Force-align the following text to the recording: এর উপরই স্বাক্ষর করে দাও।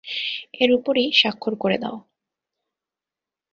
এর 0.53 0.69
উপরই 0.73 1.05
স্বাক্ষর 1.13 1.53
করে 1.55 1.77
দাও। 1.77 1.97